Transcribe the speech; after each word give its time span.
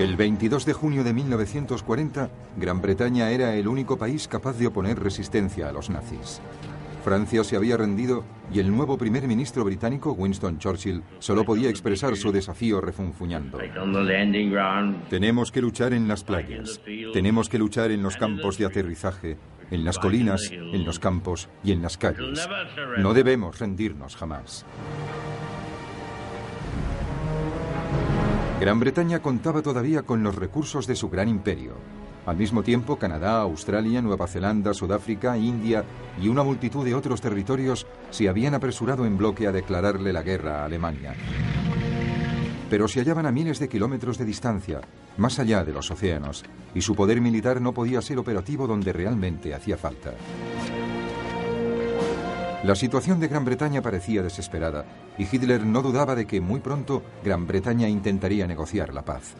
El 0.00 0.16
22 0.16 0.64
de 0.64 0.72
junio 0.72 1.04
de 1.04 1.12
1940, 1.12 2.30
Gran 2.56 2.80
Bretaña 2.80 3.28
era 3.32 3.54
el 3.54 3.68
único 3.68 3.98
país 3.98 4.28
capaz 4.28 4.54
de 4.54 4.66
oponer 4.66 4.98
resistencia 4.98 5.68
a 5.68 5.72
los 5.72 5.90
nazis. 5.90 6.40
Francia 7.00 7.44
se 7.44 7.56
había 7.56 7.76
rendido 7.76 8.24
y 8.52 8.58
el 8.58 8.74
nuevo 8.74 8.98
primer 8.98 9.26
ministro 9.26 9.64
británico, 9.64 10.12
Winston 10.12 10.58
Churchill, 10.58 11.02
solo 11.18 11.44
podía 11.44 11.70
expresar 11.70 12.16
su 12.16 12.32
desafío 12.32 12.80
refunfuñando. 12.80 13.58
Tenemos 15.08 15.52
que 15.52 15.60
luchar 15.60 15.92
en 15.92 16.08
las 16.08 16.24
playas, 16.24 16.80
tenemos 17.12 17.48
que 17.48 17.58
luchar 17.58 17.90
en 17.90 18.02
los 18.02 18.16
campos 18.16 18.58
de 18.58 18.66
aterrizaje, 18.66 19.36
en 19.70 19.84
las 19.84 19.98
colinas, 19.98 20.50
en 20.50 20.84
los 20.84 20.98
campos 20.98 21.48
y 21.64 21.72
en 21.72 21.82
las 21.82 21.96
calles. 21.96 22.48
No 22.98 23.14
debemos 23.14 23.58
rendirnos 23.58 24.16
jamás. 24.16 24.66
Gran 28.60 28.78
Bretaña 28.78 29.20
contaba 29.20 29.62
todavía 29.62 30.02
con 30.02 30.22
los 30.22 30.34
recursos 30.34 30.86
de 30.86 30.94
su 30.94 31.08
gran 31.08 31.28
imperio. 31.28 31.76
Al 32.26 32.36
mismo 32.36 32.62
tiempo, 32.62 32.96
Canadá, 32.96 33.40
Australia, 33.40 34.02
Nueva 34.02 34.26
Zelanda, 34.26 34.74
Sudáfrica, 34.74 35.36
India 35.38 35.84
y 36.20 36.28
una 36.28 36.42
multitud 36.42 36.84
de 36.84 36.94
otros 36.94 37.20
territorios 37.20 37.86
se 38.10 38.28
habían 38.28 38.54
apresurado 38.54 39.06
en 39.06 39.16
bloque 39.16 39.46
a 39.46 39.52
declararle 39.52 40.12
la 40.12 40.22
guerra 40.22 40.62
a 40.62 40.64
Alemania. 40.66 41.14
Pero 42.68 42.86
se 42.86 43.00
hallaban 43.00 43.26
a 43.26 43.32
miles 43.32 43.58
de 43.58 43.68
kilómetros 43.68 44.16
de 44.18 44.24
distancia, 44.24 44.80
más 45.16 45.38
allá 45.38 45.64
de 45.64 45.72
los 45.72 45.90
océanos, 45.90 46.44
y 46.74 46.82
su 46.82 46.94
poder 46.94 47.20
militar 47.20 47.60
no 47.60 47.72
podía 47.72 48.00
ser 48.00 48.18
operativo 48.18 48.66
donde 48.66 48.92
realmente 48.92 49.54
hacía 49.54 49.76
falta. 49.76 50.12
La 52.62 52.74
situación 52.74 53.18
de 53.18 53.28
Gran 53.28 53.46
Bretaña 53.46 53.80
parecía 53.80 54.22
desesperada 54.22 54.84
y 55.16 55.22
Hitler 55.24 55.64
no 55.64 55.80
dudaba 55.80 56.14
de 56.14 56.26
que 56.26 56.42
muy 56.42 56.60
pronto 56.60 57.02
Gran 57.24 57.46
Bretaña 57.46 57.88
intentaría 57.88 58.46
negociar 58.46 58.92
la 58.92 59.02
paz. 59.02 59.34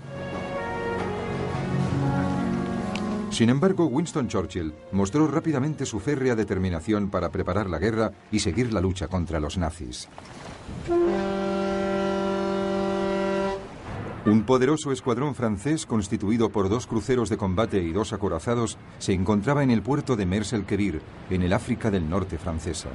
Sin 3.31 3.49
embargo, 3.49 3.87
Winston 3.87 4.29
Churchill 4.29 4.75
mostró 4.93 5.27
rápidamente 5.27 5.87
su 5.87 6.01
férrea 6.01 6.35
determinación 6.35 7.11
para 7.11 7.31
preparar 7.31 7.71
la 7.71 7.79
guerra 7.79 8.11
y 8.31 8.41
seguir 8.41 8.73
la 8.73 8.81
lucha 8.81 9.09
contra 9.09 9.41
los 9.41 9.57
nazis. 9.57 10.09
Un 14.27 14.43
poderoso 14.43 14.93
escuadrón 14.93 15.35
francés 15.35 15.87
constituido 15.87 16.51
por 16.51 16.69
dos 16.69 16.87
cruceros 16.87 17.31
de 17.31 17.39
combate 17.39 17.83
y 17.83 17.93
dos 17.93 18.13
acorazados 18.13 18.77
se 18.99 19.15
encontraba 19.15 19.63
en 19.63 19.71
el 19.71 19.81
puerto 19.81 20.15
de 20.15 20.27
Mers-el-Kebir, 20.27 21.01
en 21.31 21.43
el 21.43 21.53
África 21.55 21.91
del 21.91 22.11
Norte 22.11 22.37
francesa. 22.37 22.91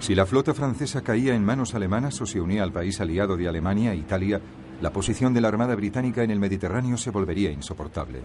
Si 0.00 0.14
la 0.14 0.26
flota 0.26 0.52
francesa 0.52 1.00
caía 1.00 1.34
en 1.34 1.44
manos 1.44 1.74
alemanas 1.74 2.20
o 2.20 2.26
se 2.26 2.40
unía 2.40 2.62
al 2.62 2.72
país 2.72 3.00
aliado 3.00 3.36
de 3.36 3.48
Alemania, 3.48 3.94
Italia, 3.94 4.40
la 4.82 4.92
posición 4.92 5.32
de 5.32 5.40
la 5.40 5.48
Armada 5.48 5.76
Británica 5.76 6.24
en 6.24 6.32
el 6.32 6.40
Mediterráneo 6.40 6.98
se 6.98 7.10
volvería 7.10 7.50
insoportable. 7.50 8.20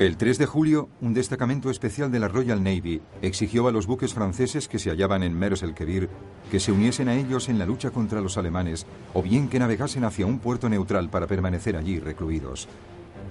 El 0.00 0.16
3 0.16 0.38
de 0.38 0.46
julio, 0.46 0.88
un 1.02 1.12
destacamento 1.12 1.68
especial 1.68 2.10
de 2.10 2.18
la 2.18 2.28
Royal 2.28 2.64
Navy 2.64 3.02
exigió 3.20 3.68
a 3.68 3.70
los 3.70 3.86
buques 3.86 4.14
franceses 4.14 4.66
que 4.66 4.78
se 4.78 4.88
hallaban 4.88 5.22
en 5.22 5.38
Mers 5.38 5.62
el 5.62 5.74
Kebir 5.74 6.08
que 6.50 6.58
se 6.58 6.72
uniesen 6.72 7.10
a 7.10 7.16
ellos 7.16 7.50
en 7.50 7.58
la 7.58 7.66
lucha 7.66 7.90
contra 7.90 8.22
los 8.22 8.38
alemanes 8.38 8.86
o 9.12 9.22
bien 9.22 9.48
que 9.48 9.58
navegasen 9.58 10.04
hacia 10.04 10.24
un 10.24 10.38
puerto 10.38 10.70
neutral 10.70 11.10
para 11.10 11.26
permanecer 11.26 11.76
allí 11.76 12.00
recluidos. 12.00 12.66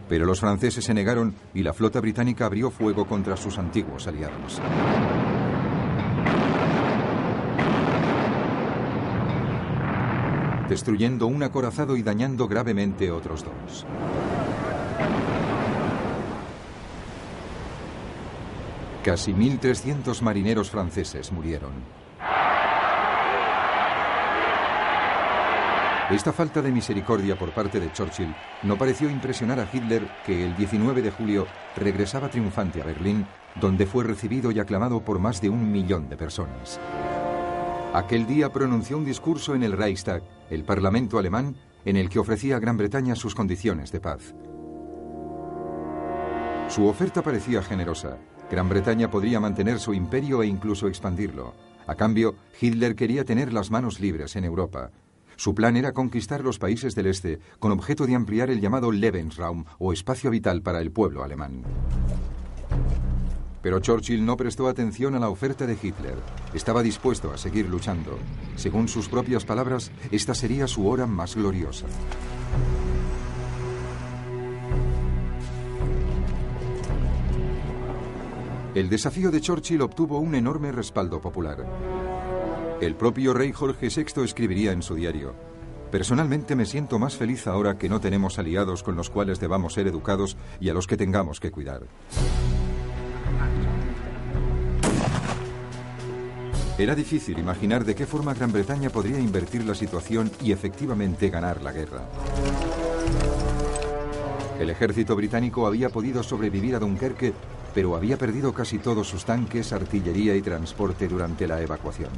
Pero 0.08 0.28
los 0.28 0.40
franceses 0.40 0.86
se 0.86 0.94
negaron 0.94 1.34
y 1.56 1.64
la 1.64 1.74
flota 1.74 2.02
británica 2.02 2.46
abrió 2.46 2.70
fuego 2.70 3.06
contra 3.06 3.36
sus 3.36 3.58
antiguos 3.58 4.06
aliados. 4.06 4.62
destruyendo 10.70 11.26
un 11.26 11.42
acorazado 11.42 11.98
y 11.98 12.04
dañando 12.04 12.48
gravemente 12.48 13.10
otros 13.10 13.44
dos. 13.44 13.88
Casi 19.04 19.34
1.300 19.34 20.22
marineros 20.22 20.70
franceses 20.70 21.32
murieron. 21.32 21.72
Esta 26.12 26.34
falta 26.34 26.62
de 26.64 26.72
misericordia 26.72 27.38
por 27.38 27.52
parte 27.52 27.80
de 27.80 27.92
Churchill 27.94 28.34
no 28.64 28.78
pareció 28.80 29.10
impresionar 29.12 29.60
a 29.60 29.70
Hitler, 29.72 30.08
que 30.26 30.44
el 30.44 30.56
19 30.58 31.04
de 31.04 31.12
julio 31.12 31.46
regresaba 31.76 32.30
triunfante 32.30 32.82
a 32.82 32.86
Berlín, 32.86 33.28
donde 33.62 33.86
fue 33.86 34.04
recibido 34.04 34.52
y 34.52 34.60
aclamado 34.60 35.06
por 35.06 35.20
más 35.20 35.40
de 35.40 35.50
un 35.50 35.72
millón 35.72 36.10
de 36.10 36.18
personas. 36.18 36.80
Aquel 37.94 38.26
día 38.26 38.52
pronunció 38.52 38.98
un 38.98 39.06
discurso 39.06 39.54
en 39.54 39.62
el 39.62 39.74
Reichstag, 39.74 40.24
el 40.50 40.64
Parlamento 40.64 41.20
alemán, 41.20 41.56
en 41.86 41.96
el 41.96 42.10
que 42.10 42.20
ofrecía 42.20 42.56
a 42.56 42.60
Gran 42.60 42.78
Bretaña 42.78 43.16
sus 43.16 43.36
condiciones 43.36 43.92
de 43.92 44.00
paz. 44.00 44.34
Su 46.70 46.86
oferta 46.86 47.24
parecía 47.24 47.64
generosa. 47.64 48.18
Gran 48.52 48.70
Bretaña 48.70 49.10
podría 49.10 49.40
mantener 49.40 49.80
su 49.80 49.94
imperio 49.94 50.44
e 50.44 50.48
incluso 50.48 50.88
expandirlo. 50.88 51.56
A 51.88 51.96
cambio, 51.96 52.36
Hitler 52.62 52.96
quería 52.96 53.26
tener 53.26 53.52
las 53.52 53.72
manos 53.72 54.00
libres 54.00 54.36
en 54.36 54.46
Europa. 54.46 54.92
Su 55.36 55.56
plan 55.56 55.76
era 55.78 55.94
conquistar 55.94 56.44
los 56.44 56.60
países 56.60 56.94
del 56.94 57.08
este 57.08 57.40
con 57.58 57.72
objeto 57.72 58.06
de 58.06 58.14
ampliar 58.14 58.52
el 58.52 58.62
llamado 58.62 58.92
Lebensraum 58.92 59.66
o 59.80 59.94
espacio 59.94 60.30
vital 60.30 60.62
para 60.62 60.80
el 60.80 60.92
pueblo 60.92 61.24
alemán. 61.24 61.64
Pero 63.64 63.80
Churchill 63.80 64.24
no 64.24 64.38
prestó 64.38 64.68
atención 64.68 65.16
a 65.16 65.20
la 65.20 65.30
oferta 65.30 65.66
de 65.66 65.74
Hitler. 65.74 66.16
Estaba 66.54 66.84
dispuesto 66.84 67.32
a 67.34 67.38
seguir 67.38 67.68
luchando. 67.68 68.18
Según 68.56 68.88
sus 68.88 69.10
propias 69.10 69.44
palabras, 69.44 69.92
esta 70.12 70.36
sería 70.36 70.68
su 70.68 70.88
hora 70.88 71.08
más 71.08 71.36
gloriosa. 71.36 71.88
El 78.76 78.90
desafío 78.90 79.32
de 79.32 79.42
Churchill 79.42 79.82
obtuvo 79.82 80.20
un 80.20 80.36
enorme 80.36 80.72
respaldo 80.72 81.20
popular. 81.20 81.66
El 82.82 82.96
propio 82.96 83.34
rey 83.34 83.52
Jorge 83.52 83.90
VI 83.90 84.24
escribiría 84.24 84.72
en 84.72 84.84
su 84.84 84.96
diario, 84.96 85.34
Personalmente 85.92 86.56
me 86.56 86.68
siento 86.68 87.00
más 87.00 87.16
feliz 87.16 87.48
ahora 87.48 87.80
que 87.80 87.90
no 87.90 88.00
tenemos 88.00 88.38
aliados 88.38 88.84
con 88.84 88.96
los 88.96 89.10
cuales 89.10 89.40
debamos 89.40 89.74
ser 89.74 89.88
educados 89.88 90.38
y 90.60 90.70
a 90.70 90.74
los 90.74 90.86
que 90.86 90.98
tengamos 90.98 91.40
que 91.40 91.50
cuidar. 91.50 91.82
Era 96.78 96.94
difícil 96.96 97.40
imaginar 97.40 97.84
de 97.86 97.96
qué 97.96 98.06
forma 98.06 98.36
Gran 98.36 98.52
Bretaña 98.52 98.92
podría 98.92 99.20
invertir 99.20 99.66
la 99.66 99.74
situación 99.74 100.32
y 100.42 100.52
efectivamente 100.52 101.30
ganar 101.30 101.62
la 101.64 101.72
guerra. 101.72 102.08
El 104.60 104.70
ejército 104.70 105.16
británico 105.16 105.66
había 105.66 105.90
podido 105.90 106.22
sobrevivir 106.22 106.76
a 106.76 106.80
Dunkerque, 106.80 107.34
pero 107.74 107.96
había 107.96 108.18
perdido 108.18 108.54
casi 108.54 108.80
todos 108.80 109.08
sus 109.08 109.26
tanques, 109.26 109.74
artillería 109.74 110.36
y 110.36 110.42
transporte 110.42 111.08
durante 111.08 111.48
la 111.48 111.62
evacuación. 111.62 112.12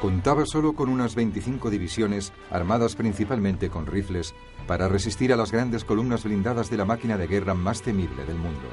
Contaba 0.00 0.44
solo 0.44 0.74
con 0.74 0.90
unas 0.90 1.14
25 1.14 1.70
divisiones, 1.70 2.32
armadas 2.50 2.94
principalmente 2.94 3.70
con 3.70 3.86
rifles, 3.86 4.34
para 4.66 4.86
resistir 4.86 5.32
a 5.32 5.36
las 5.36 5.50
grandes 5.50 5.84
columnas 5.84 6.24
blindadas 6.24 6.68
de 6.68 6.76
la 6.76 6.84
máquina 6.84 7.16
de 7.16 7.26
guerra 7.26 7.54
más 7.54 7.80
temible 7.80 8.24
del 8.26 8.36
mundo. 8.36 8.68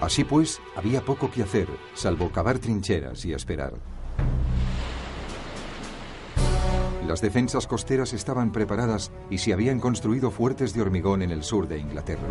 Así 0.00 0.22
pues, 0.22 0.60
había 0.76 1.04
poco 1.04 1.30
que 1.30 1.42
hacer, 1.42 1.68
salvo 1.94 2.30
cavar 2.30 2.58
trincheras 2.58 3.24
y 3.24 3.32
esperar. 3.32 3.74
Las 7.12 7.20
defensas 7.20 7.66
costeras 7.66 8.14
estaban 8.14 8.52
preparadas 8.52 9.12
y 9.28 9.36
se 9.36 9.52
habían 9.52 9.80
construido 9.80 10.30
fuertes 10.30 10.72
de 10.72 10.80
hormigón 10.80 11.20
en 11.20 11.30
el 11.30 11.42
sur 11.42 11.68
de 11.68 11.78
Inglaterra. 11.78 12.22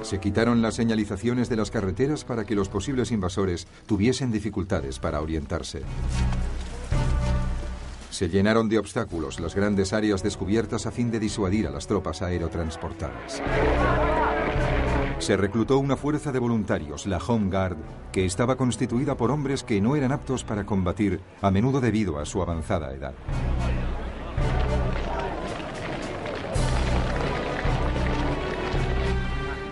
Se 0.00 0.20
quitaron 0.20 0.62
las 0.62 0.72
señalizaciones 0.76 1.50
de 1.50 1.56
las 1.56 1.70
carreteras 1.70 2.24
para 2.24 2.46
que 2.46 2.54
los 2.54 2.70
posibles 2.70 3.10
invasores 3.10 3.66
tuviesen 3.84 4.32
dificultades 4.32 4.98
para 4.98 5.20
orientarse. 5.20 5.82
Se 8.08 8.30
llenaron 8.30 8.70
de 8.70 8.78
obstáculos 8.78 9.38
las 9.38 9.54
grandes 9.54 9.92
áreas 9.92 10.22
descubiertas 10.22 10.86
a 10.86 10.92
fin 10.92 11.10
de 11.10 11.20
disuadir 11.20 11.66
a 11.66 11.70
las 11.70 11.86
tropas 11.86 12.22
aerotransportadas. 12.22 13.42
Se 15.20 15.36
reclutó 15.36 15.78
una 15.78 15.96
fuerza 15.96 16.32
de 16.32 16.38
voluntarios, 16.38 17.06
la 17.06 17.18
Home 17.18 17.50
Guard, 17.50 17.76
que 18.10 18.24
estaba 18.24 18.56
constituida 18.56 19.18
por 19.18 19.30
hombres 19.30 19.62
que 19.62 19.78
no 19.78 19.94
eran 19.94 20.12
aptos 20.12 20.44
para 20.44 20.64
combatir, 20.64 21.20
a 21.42 21.50
menudo 21.50 21.82
debido 21.82 22.18
a 22.18 22.24
su 22.24 22.40
avanzada 22.40 22.94
edad. 22.94 23.12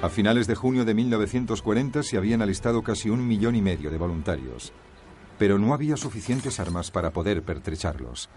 A 0.02 0.08
finales 0.10 0.46
de 0.46 0.54
junio 0.54 0.84
de 0.84 0.92
1940 0.92 2.02
se 2.02 2.18
habían 2.18 2.42
alistado 2.42 2.82
casi 2.82 3.08
un 3.08 3.26
millón 3.26 3.56
y 3.56 3.62
medio 3.62 3.90
de 3.90 3.96
voluntarios, 3.96 4.74
pero 5.38 5.58
no 5.58 5.72
había 5.72 5.96
suficientes 5.96 6.60
armas 6.60 6.90
para 6.90 7.10
poder 7.10 7.42
pertrecharlos. 7.42 8.28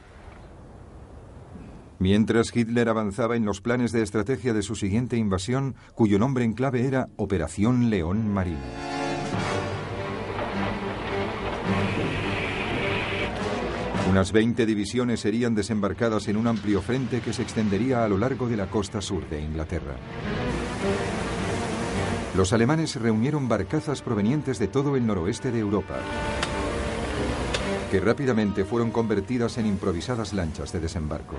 Mientras 2.02 2.50
Hitler 2.56 2.90
avanzaba 2.90 3.36
en 3.36 3.46
los 3.46 3.62
planes 3.62 3.92
de 3.92 4.02
estrategia 4.02 4.56
de 4.56 4.64
su 4.64 4.74
siguiente 4.74 5.18
invasión, 5.18 5.76
cuyo 5.94 6.18
nombre 6.18 6.44
en 6.44 6.54
clave 6.54 6.88
era 6.88 7.10
Operación 7.16 7.92
León 7.92 8.28
Marino. 8.28 8.58
Unas 14.10 14.32
20 14.32 14.66
divisiones 14.66 15.20
serían 15.20 15.54
desembarcadas 15.54 16.28
en 16.28 16.38
un 16.38 16.48
amplio 16.48 16.82
frente 16.82 17.22
que 17.22 17.34
se 17.34 17.44
extendería 17.44 18.04
a 18.04 18.10
lo 18.10 18.18
largo 18.18 18.50
de 18.50 18.58
la 18.58 18.66
costa 18.66 19.00
sur 19.00 19.30
de 19.30 19.40
Inglaterra. 19.40 19.96
Los 22.36 22.52
alemanes 22.52 22.96
reunieron 22.96 23.48
barcazas 23.48 24.02
provenientes 24.02 24.58
de 24.58 24.68
todo 24.68 24.96
el 24.96 25.06
noroeste 25.06 25.52
de 25.52 25.60
Europa, 25.60 26.00
que 27.92 28.00
rápidamente 28.00 28.64
fueron 28.64 28.90
convertidas 28.90 29.58
en 29.58 29.66
improvisadas 29.66 30.32
lanchas 30.32 30.72
de 30.72 30.80
desembarco. 30.80 31.36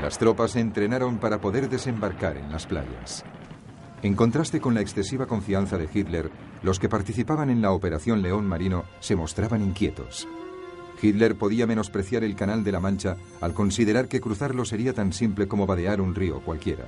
Las 0.00 0.18
tropas 0.18 0.52
se 0.52 0.60
entrenaron 0.60 1.18
para 1.18 1.40
poder 1.40 1.68
desembarcar 1.68 2.36
en 2.36 2.52
las 2.52 2.64
playas. 2.66 3.24
En 4.02 4.14
contraste 4.14 4.60
con 4.60 4.74
la 4.74 4.82
excesiva 4.82 5.26
confianza 5.26 5.78
de 5.78 5.88
Hitler, 5.92 6.30
los 6.62 6.78
que 6.78 6.88
participaban 6.88 7.50
en 7.50 7.60
la 7.60 7.72
Operación 7.72 8.22
León 8.22 8.46
Marino 8.46 8.84
se 9.00 9.16
mostraban 9.16 9.62
inquietos. 9.62 10.28
Hitler 11.02 11.34
podía 11.34 11.66
menospreciar 11.66 12.22
el 12.22 12.36
Canal 12.36 12.62
de 12.62 12.70
la 12.70 12.78
Mancha 12.78 13.16
al 13.40 13.52
considerar 13.52 14.06
que 14.06 14.20
cruzarlo 14.20 14.64
sería 14.64 14.92
tan 14.92 15.12
simple 15.12 15.48
como 15.48 15.66
vadear 15.66 16.00
un 16.00 16.14
río 16.14 16.40
cualquiera. 16.42 16.84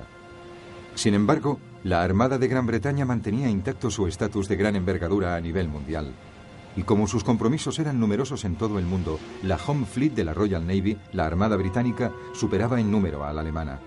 Sin 0.95 1.13
embargo, 1.13 1.59
la 1.83 2.03
Armada 2.03 2.37
de 2.37 2.47
Gran 2.47 2.65
Bretaña 2.65 3.05
mantenía 3.05 3.49
intacto 3.49 3.91
su 3.91 4.07
estatus 4.07 4.47
de 4.47 4.55
gran 4.55 4.75
envergadura 4.75 5.35
a 5.35 5.41
nivel 5.41 5.67
mundial. 5.67 6.13
Y 6.77 6.83
como 6.83 7.07
sus 7.07 7.23
compromisos 7.23 7.79
eran 7.79 7.99
numerosos 7.99 8.43
en 8.43 8.55
todo 8.55 8.79
el 8.79 8.85
mundo, 8.85 9.19
la 9.43 9.57
Home 9.67 9.85
Fleet 9.85 10.13
de 10.13 10.23
la 10.23 10.33
Royal 10.33 10.65
Navy, 10.65 10.97
la 11.13 11.25
Armada 11.25 11.57
Británica, 11.57 12.11
superaba 12.33 12.79
en 12.79 12.91
número 12.91 13.23
a 13.23 13.33
la 13.33 13.41
alemana. 13.41 13.79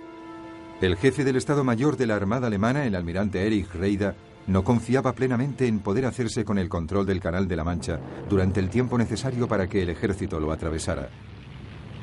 El 0.81 0.97
jefe 0.97 1.25
del 1.25 1.37
Estado 1.37 1.65
Mayor 1.65 1.97
de 1.97 2.07
la 2.07 2.15
Armada 2.15 2.47
Alemana, 2.47 2.85
el 2.87 2.95
almirante 2.95 3.45
Erich 3.45 3.73
Reida, 3.73 4.15
no 4.47 4.63
confiaba 4.65 5.13
plenamente 5.13 5.67
en 5.67 5.81
poder 5.81 6.07
hacerse 6.07 6.45
con 6.45 6.57
el 6.57 6.69
control 6.69 7.05
del 7.05 7.21
Canal 7.21 7.49
de 7.49 7.57
la 7.57 7.65
Mancha 7.65 7.99
durante 8.29 8.61
el 8.61 8.71
tiempo 8.71 8.97
necesario 8.97 9.49
para 9.49 9.69
que 9.69 9.83
el 9.83 9.91
ejército 9.91 10.41
lo 10.41 10.53
atravesara. 10.53 11.09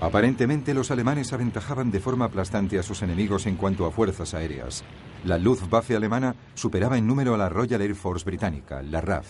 Aparentemente 0.01 0.73
los 0.73 0.91
alemanes 0.91 1.31
aventajaban 1.31 1.89
de 1.89 1.99
forma 1.99 2.25
aplastante 2.25 2.77
a 2.77 2.83
sus 2.83 3.01
enemigos 3.01 3.45
en 3.45 3.55
cuanto 3.55 3.85
a 3.85 3.91
fuerzas 3.91 4.33
aéreas. 4.33 4.83
La 5.23 5.37
Luftwaffe 5.37 5.95
alemana 5.95 6.35
superaba 6.53 6.97
en 6.97 7.07
número 7.07 7.33
a 7.33 7.37
la 7.37 7.49
Royal 7.49 7.81
Air 7.81 7.95
Force 7.95 8.25
británica, 8.25 8.83
la 8.83 9.01
RAF. 9.01 9.25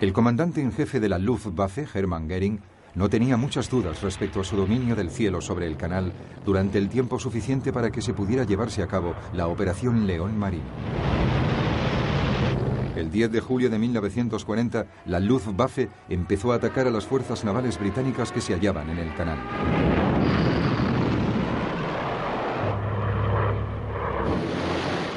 El 0.00 0.12
comandante 0.12 0.60
en 0.60 0.72
jefe 0.72 0.98
de 1.00 1.08
la 1.08 1.18
Luftwaffe, 1.18 1.86
Hermann 1.94 2.28
Goering, 2.28 2.60
no 2.94 3.08
tenía 3.08 3.36
muchas 3.36 3.70
dudas 3.70 4.02
respecto 4.02 4.40
a 4.40 4.44
su 4.44 4.56
dominio 4.56 4.94
del 4.94 5.10
cielo 5.10 5.40
sobre 5.40 5.66
el 5.66 5.76
canal 5.76 6.12
durante 6.44 6.78
el 6.78 6.88
tiempo 6.88 7.18
suficiente 7.18 7.72
para 7.72 7.90
que 7.90 8.02
se 8.02 8.14
pudiera 8.14 8.44
llevarse 8.44 8.82
a 8.82 8.86
cabo 8.86 9.14
la 9.32 9.46
Operación 9.48 10.06
León 10.06 10.38
Marino. 10.38 11.43
El 12.96 13.10
10 13.10 13.32
de 13.32 13.40
julio 13.40 13.70
de 13.70 13.78
1940, 13.78 14.86
la 15.06 15.18
Luftwaffe 15.18 15.88
empezó 16.08 16.52
a 16.52 16.56
atacar 16.56 16.86
a 16.86 16.90
las 16.90 17.04
fuerzas 17.04 17.44
navales 17.44 17.78
británicas 17.78 18.30
que 18.30 18.40
se 18.40 18.54
hallaban 18.54 18.88
en 18.88 18.98
el 18.98 19.14
canal. 19.14 19.38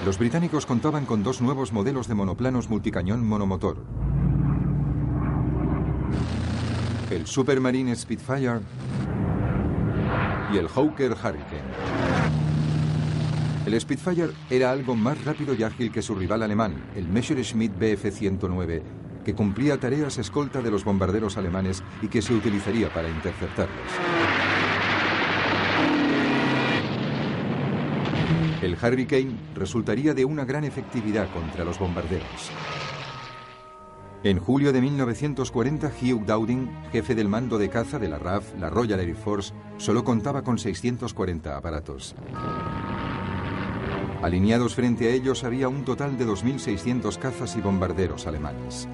Los 0.06 0.18
británicos 0.18 0.66
contaban 0.66 1.06
con 1.06 1.22
dos 1.22 1.42
nuevos 1.42 1.72
modelos 1.72 2.08
de 2.08 2.16
monoplanos 2.16 2.70
multicañón 2.70 3.28
monomotor. 3.28 3.78
El 7.12 7.28
Supermarine 7.28 7.96
Spitfire 7.96 8.62
y 10.54 10.58
el 10.58 10.68
Hawker 10.68 11.12
Hurricane. 11.12 12.07
El 13.68 13.78
Spitfire 13.82 14.30
era 14.50 14.72
algo 14.72 14.96
más 14.96 15.26
rápido 15.26 15.54
y 15.54 15.62
ágil 15.62 15.92
que 15.92 16.02
su 16.02 16.16
rival 16.16 16.42
alemán, 16.42 16.86
el 16.96 17.06
Messerschmitt 17.06 17.78
Bf-109, 17.78 18.82
que 19.26 19.36
cumplía 19.36 19.78
tareas 19.78 20.18
escolta 20.18 20.62
de 20.62 20.72
los 20.72 20.86
bombarderos 20.86 21.36
alemanes 21.36 21.84
y 22.02 22.08
que 22.08 22.22
se 22.22 22.34
utilizaría 22.34 22.88
para 22.94 23.10
interceptarlos. 23.10 23.92
El 28.62 28.78
Hurricane 28.82 29.38
resultaría 29.54 30.14
de 30.14 30.24
una 30.24 30.46
gran 30.46 30.64
efectividad 30.64 31.30
contra 31.34 31.66
los 31.66 31.78
bombarderos. 31.78 32.52
En 34.24 34.40
julio 34.40 34.72
de 34.72 34.80
1940, 34.80 35.92
Hugh 36.02 36.26
Dowding, 36.26 36.70
jefe 36.94 37.16
del 37.16 37.28
mando 37.28 37.58
de 37.58 37.70
caza 37.70 38.00
de 38.00 38.08
la 38.08 38.18
RAF, 38.18 38.46
la 38.60 38.70
Royal 38.70 39.02
Air 39.02 39.16
Force, 39.16 39.54
solo 39.76 40.06
contaba 40.06 40.42
con 40.42 40.58
640 40.58 41.58
aparatos. 41.58 42.16
Alineados 44.22 44.74
frente 44.74 45.08
a 45.08 45.12
ellos 45.12 45.44
había 45.44 45.70
un 45.70 45.86
total 45.86 46.18
de 46.18 46.26
2.600 46.26 47.18
cazas 47.20 47.56
y 47.56 47.62
bombarderos 47.62 48.26
alemanes. 48.26 48.88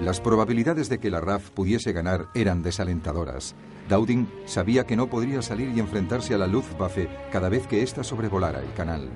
Las 0.00 0.20
probabilidades 0.20 0.88
de 0.88 0.98
que 0.98 1.10
la 1.10 1.20
RAF 1.20 1.50
pudiese 1.50 1.92
ganar 1.92 2.26
eran 2.34 2.62
desalentadoras. 2.62 3.54
Dowding 3.88 4.28
sabía 4.44 4.84
que 4.84 4.96
no 4.96 5.08
podría 5.08 5.42
salir 5.42 5.70
y 5.74 5.80
enfrentarse 5.80 6.34
a 6.34 6.38
la 6.38 6.48
Luftwaffe 6.48 7.08
cada 7.30 7.48
vez 7.48 7.66
que 7.66 7.82
ésta 7.82 8.02
sobrevolara 8.02 8.60
el 8.60 8.72
canal. 8.74 9.08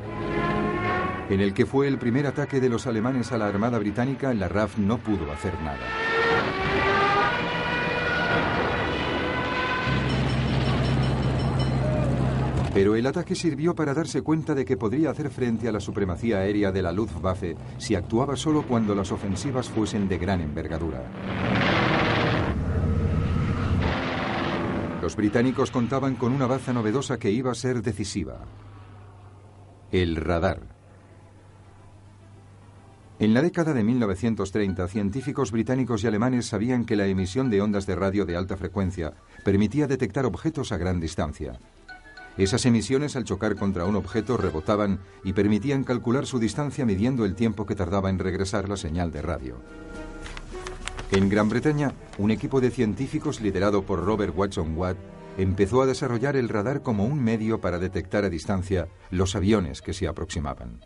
En 1.28 1.40
el 1.40 1.54
que 1.54 1.66
fue 1.66 1.88
el 1.88 1.98
primer 1.98 2.26
ataque 2.26 2.60
de 2.60 2.68
los 2.68 2.86
alemanes 2.86 3.32
a 3.32 3.38
la 3.38 3.48
Armada 3.48 3.78
Británica, 3.78 4.32
la 4.32 4.48
RAF 4.48 4.78
no 4.78 4.98
pudo 4.98 5.30
hacer 5.32 5.54
nada. 5.60 6.09
Pero 12.72 12.94
el 12.94 13.06
ataque 13.06 13.34
sirvió 13.34 13.74
para 13.74 13.94
darse 13.94 14.22
cuenta 14.22 14.54
de 14.54 14.64
que 14.64 14.76
podría 14.76 15.10
hacer 15.10 15.30
frente 15.30 15.68
a 15.68 15.72
la 15.72 15.80
supremacía 15.80 16.38
aérea 16.38 16.70
de 16.70 16.82
la 16.82 16.92
Luftwaffe 16.92 17.56
si 17.78 17.96
actuaba 17.96 18.36
solo 18.36 18.62
cuando 18.62 18.94
las 18.94 19.10
ofensivas 19.10 19.68
fuesen 19.68 20.08
de 20.08 20.18
gran 20.18 20.40
envergadura. 20.40 21.02
Los 25.02 25.16
británicos 25.16 25.70
contaban 25.70 26.14
con 26.14 26.32
una 26.32 26.46
baza 26.46 26.72
novedosa 26.72 27.18
que 27.18 27.30
iba 27.30 27.50
a 27.50 27.54
ser 27.54 27.82
decisiva. 27.82 28.38
El 29.90 30.14
radar. 30.14 30.60
En 33.18 33.34
la 33.34 33.42
década 33.42 33.74
de 33.74 33.82
1930, 33.82 34.86
científicos 34.88 35.50
británicos 35.50 36.04
y 36.04 36.06
alemanes 36.06 36.46
sabían 36.46 36.84
que 36.84 36.96
la 36.96 37.06
emisión 37.06 37.50
de 37.50 37.60
ondas 37.60 37.86
de 37.86 37.96
radio 37.96 38.24
de 38.24 38.36
alta 38.36 38.56
frecuencia 38.56 39.12
permitía 39.44 39.86
detectar 39.86 40.24
objetos 40.24 40.70
a 40.70 40.78
gran 40.78 41.00
distancia. 41.00 41.58
Esas 42.40 42.64
emisiones 42.64 43.16
al 43.16 43.24
chocar 43.24 43.54
contra 43.54 43.84
un 43.84 43.96
objeto 43.96 44.38
rebotaban 44.38 45.00
y 45.22 45.34
permitían 45.34 45.84
calcular 45.84 46.24
su 46.24 46.38
distancia 46.38 46.86
midiendo 46.86 47.26
el 47.26 47.34
tiempo 47.34 47.66
que 47.66 47.74
tardaba 47.74 48.08
en 48.08 48.18
regresar 48.18 48.66
la 48.66 48.78
señal 48.78 49.12
de 49.12 49.20
radio. 49.20 49.60
En 51.10 51.28
Gran 51.28 51.50
Bretaña, 51.50 51.92
un 52.16 52.30
equipo 52.30 52.62
de 52.62 52.70
científicos 52.70 53.42
liderado 53.42 53.82
por 53.82 54.02
Robert 54.02 54.32
Watson 54.34 54.74
Watt 54.74 54.96
empezó 55.36 55.82
a 55.82 55.86
desarrollar 55.86 56.34
el 56.34 56.48
radar 56.48 56.80
como 56.82 57.04
un 57.04 57.22
medio 57.22 57.60
para 57.60 57.78
detectar 57.78 58.24
a 58.24 58.30
distancia 58.30 58.88
los 59.10 59.36
aviones 59.36 59.82
que 59.82 59.92
se 59.92 60.08
aproximaban. 60.08 60.80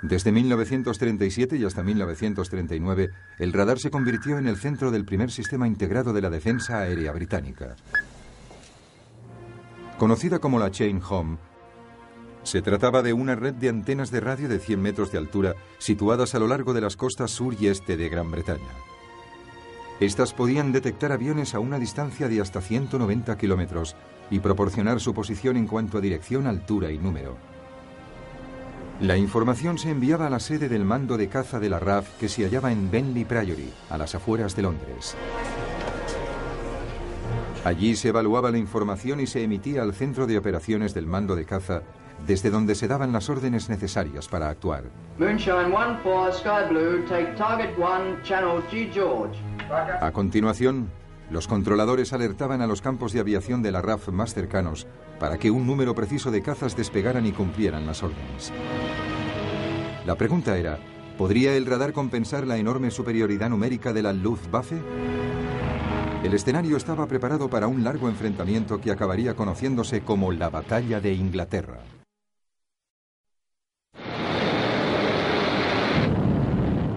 Desde 0.00 0.32
1937 0.32 1.58
y 1.58 1.64
hasta 1.66 1.82
1939, 1.82 3.10
el 3.38 3.52
radar 3.52 3.78
se 3.78 3.90
convirtió 3.90 4.38
en 4.38 4.48
el 4.48 4.56
centro 4.56 4.90
del 4.90 5.04
primer 5.04 5.30
sistema 5.30 5.66
integrado 5.66 6.14
de 6.14 6.22
la 6.22 6.30
defensa 6.30 6.78
aérea 6.78 7.12
británica. 7.12 7.76
Conocida 10.00 10.38
como 10.38 10.58
la 10.58 10.70
Chain 10.70 11.02
Home, 11.10 11.36
se 12.42 12.62
trataba 12.62 13.02
de 13.02 13.12
una 13.12 13.34
red 13.34 13.52
de 13.52 13.68
antenas 13.68 14.10
de 14.10 14.20
radio 14.20 14.48
de 14.48 14.58
100 14.58 14.80
metros 14.80 15.12
de 15.12 15.18
altura 15.18 15.56
situadas 15.76 16.34
a 16.34 16.38
lo 16.38 16.48
largo 16.48 16.72
de 16.72 16.80
las 16.80 16.96
costas 16.96 17.32
sur 17.32 17.54
y 17.60 17.66
este 17.66 17.98
de 17.98 18.08
Gran 18.08 18.30
Bretaña. 18.30 18.72
Estas 20.00 20.32
podían 20.32 20.72
detectar 20.72 21.12
aviones 21.12 21.54
a 21.54 21.60
una 21.60 21.78
distancia 21.78 22.28
de 22.28 22.40
hasta 22.40 22.62
190 22.62 23.36
kilómetros 23.36 23.94
y 24.30 24.40
proporcionar 24.40 25.00
su 25.00 25.12
posición 25.12 25.58
en 25.58 25.66
cuanto 25.66 25.98
a 25.98 26.00
dirección, 26.00 26.46
altura 26.46 26.90
y 26.90 26.96
número. 26.96 27.36
La 29.02 29.18
información 29.18 29.76
se 29.76 29.90
enviaba 29.90 30.28
a 30.28 30.30
la 30.30 30.40
sede 30.40 30.70
del 30.70 30.86
mando 30.86 31.18
de 31.18 31.28
caza 31.28 31.60
de 31.60 31.68
la 31.68 31.78
RAF 31.78 32.08
que 32.18 32.30
se 32.30 32.44
hallaba 32.44 32.72
en 32.72 32.90
Benley 32.90 33.26
Priory, 33.26 33.70
a 33.90 33.98
las 33.98 34.14
afueras 34.14 34.56
de 34.56 34.62
Londres. 34.62 35.14
Allí 37.64 37.94
se 37.94 38.08
evaluaba 38.08 38.50
la 38.50 38.56
información 38.56 39.20
y 39.20 39.26
se 39.26 39.42
emitía 39.42 39.82
al 39.82 39.92
centro 39.92 40.26
de 40.26 40.38
operaciones 40.38 40.94
del 40.94 41.06
mando 41.06 41.36
de 41.36 41.44
caza, 41.44 41.82
desde 42.26 42.48
donde 42.48 42.74
se 42.74 42.88
daban 42.88 43.12
las 43.12 43.28
órdenes 43.28 43.68
necesarias 43.68 44.28
para 44.28 44.48
actuar. 44.48 44.84
A 50.00 50.10
continuación, 50.12 50.90
los 51.30 51.46
controladores 51.46 52.12
alertaban 52.14 52.62
a 52.62 52.66
los 52.66 52.80
campos 52.80 53.12
de 53.12 53.20
aviación 53.20 53.62
de 53.62 53.72
la 53.72 53.82
RAF 53.82 54.08
más 54.08 54.32
cercanos 54.32 54.86
para 55.18 55.36
que 55.36 55.50
un 55.50 55.66
número 55.66 55.94
preciso 55.94 56.30
de 56.30 56.42
cazas 56.42 56.76
despegaran 56.76 57.26
y 57.26 57.32
cumplieran 57.32 57.86
las 57.86 58.02
órdenes. 58.02 58.52
La 60.06 60.14
pregunta 60.14 60.56
era, 60.56 60.78
¿podría 61.18 61.54
el 61.54 61.66
radar 61.66 61.92
compensar 61.92 62.46
la 62.46 62.56
enorme 62.56 62.90
superioridad 62.90 63.50
numérica 63.50 63.92
de 63.92 64.02
la 64.02 64.14
Luftwaffe? 64.14 64.80
El 66.22 66.34
escenario 66.34 66.76
estaba 66.76 67.06
preparado 67.06 67.48
para 67.48 67.66
un 67.66 67.82
largo 67.82 68.08
enfrentamiento 68.08 68.78
que 68.78 68.90
acabaría 68.90 69.34
conociéndose 69.34 70.02
como 70.02 70.32
la 70.32 70.50
Batalla 70.50 71.00
de 71.00 71.14
Inglaterra. 71.14 71.78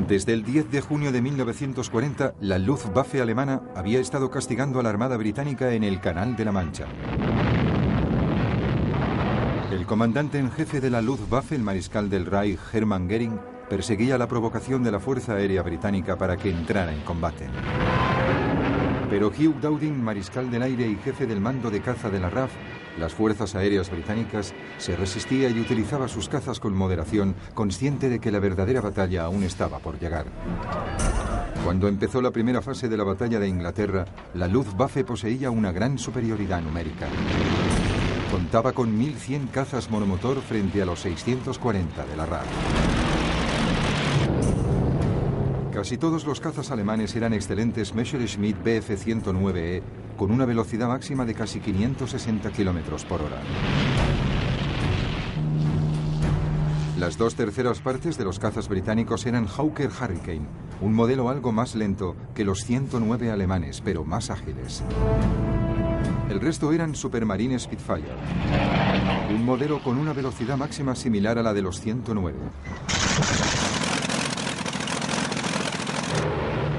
Desde 0.07 0.33
el 0.33 0.43
10 0.43 0.69
de 0.69 0.81
junio 0.81 1.13
de 1.13 1.21
1940, 1.21 2.35
la 2.41 2.59
Luftwaffe 2.59 3.21
alemana 3.21 3.61
había 3.73 4.01
estado 4.01 4.29
castigando 4.29 4.81
a 4.81 4.83
la 4.83 4.89
Armada 4.89 5.15
Británica 5.15 5.73
en 5.73 5.85
el 5.85 6.01
Canal 6.01 6.35
de 6.35 6.45
la 6.45 6.51
Mancha. 6.51 6.87
El 9.71 9.85
comandante 9.85 10.37
en 10.37 10.51
jefe 10.51 10.81
de 10.81 10.89
la 10.89 11.01
Luftwaffe, 11.01 11.55
el 11.55 11.63
mariscal 11.63 12.09
del 12.09 12.25
Reich 12.25 12.59
Hermann 12.73 13.07
Göring, 13.07 13.39
perseguía 13.69 14.17
la 14.17 14.27
provocación 14.27 14.83
de 14.83 14.91
la 14.91 14.99
Fuerza 14.99 15.35
Aérea 15.35 15.63
Británica 15.63 16.17
para 16.17 16.35
que 16.35 16.51
entrara 16.51 16.93
en 16.93 17.01
combate. 17.01 17.47
Pero 19.13 19.27
Hugh 19.27 19.60
Dowding, 19.62 20.01
mariscal 20.01 20.50
del 20.50 20.63
aire 20.63 20.88
y 20.88 20.96
jefe 20.96 21.27
del 21.27 21.39
mando 21.39 21.70
de 21.70 21.82
caza 21.82 22.10
de 22.10 22.20
la 22.20 22.32
RAF, 22.32 22.50
las 22.98 23.13
fuerzas 23.13 23.53
aéreas 23.53 23.91
británicas, 23.91 24.55
se 24.79 24.96
resistía 24.96 25.51
y 25.51 25.60
utilizaba 25.60 26.08
sus 26.08 26.27
cazas 26.27 26.60
con 26.60 26.74
moderación, 26.74 27.36
consciente 27.53 28.10
de 28.10 28.20
que 28.20 28.32
la 28.32 28.39
verdadera 28.39 28.82
batalla 28.82 29.25
aún 29.25 29.43
estaba 29.43 29.77
por 29.77 30.00
llegar. 30.00 30.25
Cuando 31.63 31.88
empezó 31.88 32.24
la 32.24 32.32
primera 32.32 32.63
fase 32.63 32.89
de 32.89 32.98
la 32.98 33.03
batalla 33.03 33.39
de 33.39 33.48
Inglaterra, 33.48 34.05
la 34.34 34.48
Luftwaffe 34.48 35.03
poseía 35.03 35.51
una 35.51 35.72
gran 35.72 36.00
superioridad 36.00 36.63
numérica. 36.63 37.05
Contaba 38.32 38.72
con 38.72 39.00
1.100 39.00 39.51
cazas 39.51 39.91
monomotor 39.91 40.41
frente 40.41 40.82
a 40.82 40.86
los 40.86 41.01
640 41.01 42.03
de 42.03 42.17
la 42.17 42.25
RAF. 42.25 42.92
Casi 45.73 45.97
todos 45.97 46.25
los 46.27 46.39
cazas 46.39 46.69
alemanes 46.69 47.15
eran 47.15 47.33
excelentes 47.33 47.95
Messerschmitt 47.95 48.63
Bf-109E 48.63 49.81
con 50.15 50.29
una 50.29 50.45
velocidad 50.45 50.87
máxima 50.87 51.25
de 51.25 51.33
casi 51.33 51.59
560 51.61 52.51
km 52.51 53.03
por 53.05 53.23
hora. 53.23 53.41
Las 56.99 57.17
dos 57.17 57.33
terceras 57.33 57.79
partes 57.79 58.19
de 58.19 58.23
los 58.23 58.37
cazas 58.37 58.69
británicos 58.69 59.25
eran 59.25 59.47
Hawker 59.47 59.89
Hurricane, 59.89 60.45
un 60.79 60.93
modelo 60.93 61.27
algo 61.27 61.51
más 61.51 61.73
lento 61.73 62.15
que 62.35 62.45
los 62.45 62.65
109 62.65 63.31
alemanes, 63.31 63.81
pero 63.81 64.05
más 64.05 64.29
ágiles. 64.29 64.83
El 66.29 66.39
resto 66.39 66.71
eran 66.71 66.93
Supermarine 66.93 67.57
Spitfire, 67.57 68.13
un 69.31 69.43
modelo 69.43 69.81
con 69.81 69.97
una 69.97 70.13
velocidad 70.13 70.55
máxima 70.55 70.95
similar 70.95 71.39
a 71.39 71.43
la 71.43 71.53
de 71.53 71.63
los 71.63 71.79
109. 71.79 72.37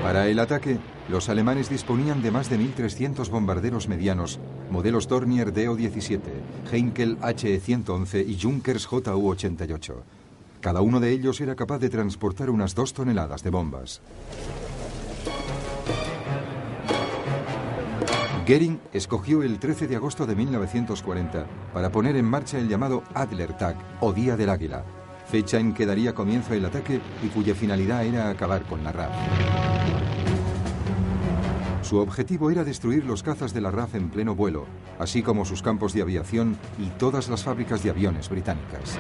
Para 0.05 0.29
el 0.29 0.39
ataque, 0.39 0.77
los 1.09 1.31
alemanes 1.31 1.71
disponían 1.71 2.23
de 2.23 2.31
más 2.31 2.51
de 2.51 2.59
1.300 2.59 3.31
bombarderos 3.31 3.89
medianos, 3.89 4.39
modelos 4.71 5.09
Dornier 5.09 5.51
Do-17, 5.51 6.21
Heinkel 6.71 7.17
HE-111 7.23 8.29
y 8.29 8.39
Junkers 8.39 8.87
JU-88. 8.87 9.95
Cada 10.61 10.83
uno 10.83 11.01
de 11.01 11.11
ellos 11.11 11.41
era 11.41 11.55
capaz 11.55 11.79
de 11.79 11.89
transportar 11.89 12.51
unas 12.51 12.75
dos 12.75 12.93
toneladas 12.93 13.43
de 13.43 13.49
bombas. 13.49 14.03
Goering 18.47 18.81
escogió 18.93 19.43
el 19.43 19.59
13 19.59 19.87
de 19.87 19.97
agosto 19.97 20.27
de 20.27 20.37
1940 20.37 21.47
para 21.73 21.91
poner 21.91 22.17
en 22.17 22.27
marcha 22.27 22.59
el 22.59 22.69
llamado 22.69 23.05
Adler 23.15 23.57
Tag 23.57 23.79
o 24.01 24.13
Día 24.13 24.37
del 24.37 24.51
Águila, 24.51 24.85
fecha 25.35 25.59
en 25.59 25.75
que 25.75 25.85
daría 25.85 26.15
comienzo 26.15 26.55
el 26.55 26.65
ataque 26.65 27.01
y 27.21 27.27
cuya 27.27 27.57
finalidad 27.57 28.07
era 28.07 28.31
acabar 28.31 28.63
con 28.63 28.85
la 28.85 28.93
RAF. 28.93 29.11
Su 31.83 31.99
objetivo 31.99 32.53
era 32.53 32.63
destruir 32.63 33.05
los 33.05 33.25
cazas 33.25 33.53
de 33.53 33.61
la 33.61 33.73
RAF 33.73 33.97
en 33.97 34.11
pleno 34.11 34.37
vuelo, 34.37 34.67
así 34.97 35.25
como 35.25 35.45
sus 35.45 35.61
campos 35.61 35.93
de 35.93 36.03
aviación 36.03 36.57
y 36.79 36.87
todas 37.01 37.29
las 37.29 37.43
fábricas 37.43 37.83
de 37.83 37.91
aviones 37.91 38.29
británicas. 38.29 38.97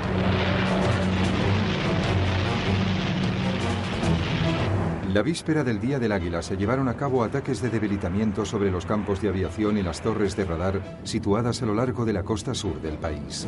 La 5.13 5.23
víspera 5.23 5.63
del 5.63 5.81
Día 5.81 6.01
del 6.01 6.11
Águila 6.11 6.43
se 6.43 6.57
llevaron 6.57 6.89
a 6.89 6.97
cabo 6.97 7.23
ataques 7.23 7.63
de 7.63 7.71
debilitamiento 7.71 8.45
sobre 8.45 8.73
los 8.73 8.87
campos 8.87 9.23
de 9.23 9.29
aviación 9.29 9.79
y 9.79 9.85
las 9.85 10.01
torres 10.01 10.35
de 10.35 10.47
radar 10.47 10.99
situadas 11.05 11.63
a 11.63 11.67
lo 11.67 11.75
largo 11.75 12.05
de 12.05 12.13
la 12.13 12.25
costa 12.25 12.55
sur 12.55 12.83
del 12.83 12.99
país. 12.99 13.47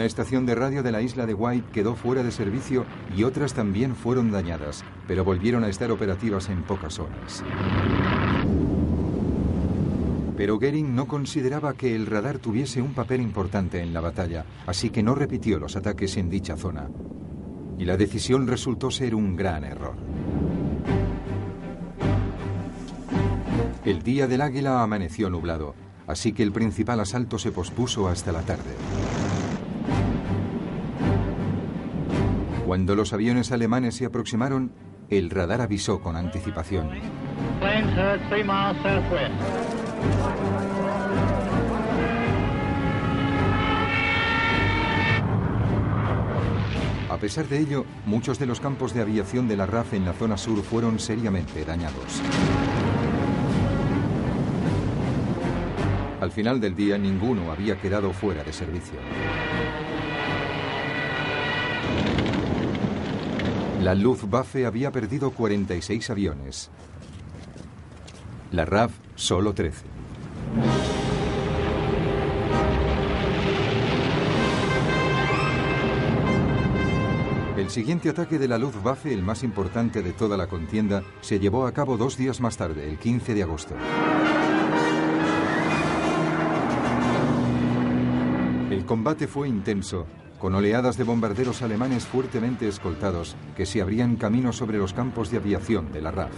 Una 0.00 0.06
estación 0.06 0.46
de 0.46 0.54
radio 0.54 0.82
de 0.82 0.92
la 0.92 1.02
isla 1.02 1.26
de 1.26 1.34
White 1.34 1.72
quedó 1.74 1.94
fuera 1.94 2.22
de 2.22 2.30
servicio 2.30 2.86
y 3.14 3.24
otras 3.24 3.52
también 3.52 3.94
fueron 3.94 4.30
dañadas, 4.30 4.82
pero 5.06 5.26
volvieron 5.26 5.62
a 5.62 5.68
estar 5.68 5.90
operativas 5.90 6.48
en 6.48 6.62
pocas 6.62 6.98
horas. 6.98 7.44
Pero 10.38 10.58
Goering 10.58 10.94
no 10.94 11.06
consideraba 11.06 11.74
que 11.74 11.94
el 11.94 12.06
radar 12.06 12.38
tuviese 12.38 12.80
un 12.80 12.94
papel 12.94 13.20
importante 13.20 13.82
en 13.82 13.92
la 13.92 14.00
batalla, 14.00 14.46
así 14.66 14.88
que 14.88 15.02
no 15.02 15.14
repitió 15.14 15.58
los 15.58 15.76
ataques 15.76 16.16
en 16.16 16.30
dicha 16.30 16.56
zona. 16.56 16.88
Y 17.76 17.84
la 17.84 17.98
decisión 17.98 18.46
resultó 18.46 18.90
ser 18.90 19.14
un 19.14 19.36
gran 19.36 19.64
error. 19.64 19.96
El 23.84 24.02
día 24.02 24.26
del 24.26 24.40
águila 24.40 24.82
amaneció 24.82 25.28
nublado, 25.28 25.74
así 26.06 26.32
que 26.32 26.42
el 26.42 26.52
principal 26.52 27.00
asalto 27.00 27.38
se 27.38 27.52
pospuso 27.52 28.08
hasta 28.08 28.32
la 28.32 28.40
tarde. 28.40 28.99
Cuando 32.70 32.94
los 32.94 33.12
aviones 33.12 33.50
alemanes 33.50 33.96
se 33.96 34.06
aproximaron, 34.06 34.70
el 35.08 35.28
radar 35.28 35.60
avisó 35.60 36.00
con 36.00 36.14
anticipación. 36.14 36.88
A 47.08 47.16
pesar 47.16 47.48
de 47.48 47.58
ello, 47.58 47.84
muchos 48.06 48.38
de 48.38 48.46
los 48.46 48.60
campos 48.60 48.94
de 48.94 49.00
aviación 49.00 49.48
de 49.48 49.56
la 49.56 49.66
RAF 49.66 49.94
en 49.94 50.04
la 50.04 50.12
zona 50.12 50.36
sur 50.36 50.62
fueron 50.62 51.00
seriamente 51.00 51.64
dañados. 51.64 52.22
Al 56.20 56.30
final 56.30 56.60
del 56.60 56.76
día, 56.76 56.96
ninguno 56.96 57.50
había 57.50 57.80
quedado 57.80 58.12
fuera 58.12 58.44
de 58.44 58.52
servicio. 58.52 59.00
La 63.80 63.94
Luftwaffe 63.94 64.66
había 64.66 64.92
perdido 64.92 65.30
46 65.30 66.10
aviones. 66.10 66.70
La 68.52 68.66
RAF 68.66 68.92
solo 69.14 69.54
13. 69.54 69.86
El 77.56 77.70
siguiente 77.70 78.10
ataque 78.10 78.38
de 78.38 78.48
la 78.48 78.58
Luftwaffe, 78.58 79.14
el 79.14 79.22
más 79.22 79.42
importante 79.42 80.02
de 80.02 80.12
toda 80.12 80.36
la 80.36 80.46
contienda, 80.46 81.02
se 81.22 81.40
llevó 81.40 81.66
a 81.66 81.72
cabo 81.72 81.96
dos 81.96 82.18
días 82.18 82.38
más 82.42 82.58
tarde, 82.58 82.86
el 82.86 82.98
15 82.98 83.32
de 83.32 83.42
agosto. 83.42 83.74
El 88.70 88.84
combate 88.84 89.26
fue 89.26 89.48
intenso 89.48 90.06
con 90.40 90.54
oleadas 90.54 90.96
de 90.96 91.04
bombarderos 91.04 91.60
alemanes 91.62 92.06
fuertemente 92.06 92.66
escoltados 92.66 93.36
que 93.56 93.66
se 93.66 93.82
abrían 93.82 94.16
camino 94.16 94.52
sobre 94.52 94.78
los 94.78 94.94
campos 94.94 95.30
de 95.30 95.36
aviación 95.36 95.92
de 95.92 96.00
la 96.00 96.10
RAF. 96.10 96.32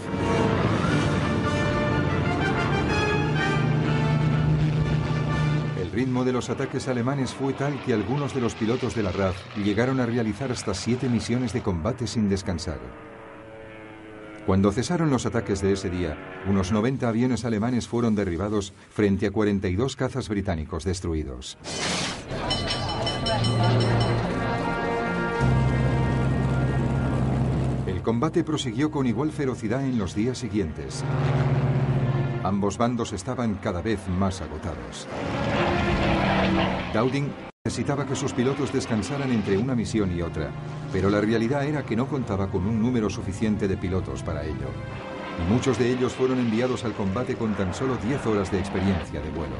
El 5.80 5.90
ritmo 5.92 6.24
de 6.24 6.32
los 6.32 6.50
ataques 6.50 6.88
alemanes 6.88 7.32
fue 7.32 7.52
tal 7.52 7.80
que 7.84 7.92
algunos 7.92 8.34
de 8.34 8.40
los 8.40 8.54
pilotos 8.54 8.94
de 8.96 9.04
la 9.04 9.12
RAF 9.12 9.36
llegaron 9.56 10.00
a 10.00 10.06
realizar 10.06 10.50
hasta 10.50 10.74
siete 10.74 11.08
misiones 11.08 11.52
de 11.52 11.62
combate 11.62 12.08
sin 12.08 12.28
descansar. 12.28 12.80
Cuando 14.46 14.72
cesaron 14.72 15.10
los 15.10 15.26
ataques 15.26 15.62
de 15.62 15.74
ese 15.74 15.88
día, 15.88 16.18
unos 16.48 16.72
90 16.72 17.08
aviones 17.08 17.44
alemanes 17.44 17.86
fueron 17.86 18.16
derribados 18.16 18.72
frente 18.90 19.28
a 19.28 19.30
42 19.30 19.94
cazas 19.94 20.28
británicos 20.28 20.84
destruidos. 20.84 21.56
El 27.86 28.02
combate 28.02 28.42
prosiguió 28.42 28.90
con 28.90 29.06
igual 29.06 29.30
ferocidad 29.30 29.84
en 29.84 29.98
los 29.98 30.14
días 30.14 30.38
siguientes. 30.38 31.04
Ambos 32.42 32.76
bandos 32.76 33.12
estaban 33.12 33.54
cada 33.62 33.80
vez 33.80 34.00
más 34.08 34.40
agotados. 34.40 35.06
Dowding 36.92 37.30
necesitaba 37.64 38.04
que 38.04 38.16
sus 38.16 38.32
pilotos 38.32 38.72
descansaran 38.72 39.30
entre 39.30 39.56
una 39.56 39.76
misión 39.76 40.16
y 40.16 40.20
otra, 40.20 40.50
pero 40.92 41.08
la 41.08 41.20
realidad 41.20 41.64
era 41.64 41.84
que 41.84 41.94
no 41.94 42.08
contaba 42.08 42.50
con 42.50 42.66
un 42.66 42.82
número 42.82 43.08
suficiente 43.08 43.68
de 43.68 43.76
pilotos 43.76 44.22
para 44.24 44.44
ello. 44.44 44.68
Muchos 45.48 45.78
de 45.78 45.90
ellos 45.90 46.12
fueron 46.12 46.40
enviados 46.40 46.84
al 46.84 46.94
combate 46.94 47.36
con 47.36 47.54
tan 47.54 47.72
solo 47.72 47.96
10 47.96 48.26
horas 48.26 48.50
de 48.50 48.58
experiencia 48.58 49.20
de 49.20 49.30
vuelo. 49.30 49.54